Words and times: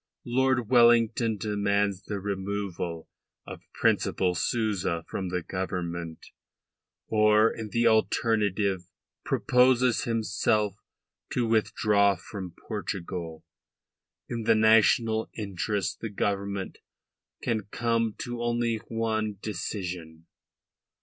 Lord 0.25 0.67
Wellington 0.67 1.37
demands 1.37 2.01
the 2.05 2.19
removal 2.19 3.07
of 3.45 3.61
Principal 3.71 4.33
Souza 4.33 5.05
from 5.07 5.29
the 5.29 5.43
Government, 5.43 6.17
or, 7.07 7.51
in 7.53 7.69
the 7.69 7.85
alternative, 7.85 8.85
proposes 9.23 10.05
himself 10.05 10.73
to 11.33 11.45
withdraw 11.45 12.15
from 12.15 12.55
Portugal. 12.67 13.45
In 14.27 14.45
the 14.45 14.55
national 14.55 15.29
interest 15.37 15.99
the 15.99 16.09
Government 16.09 16.79
can 17.43 17.65
come 17.65 18.15
to 18.21 18.41
only 18.41 18.77
one 18.87 19.37
decision. 19.39 20.25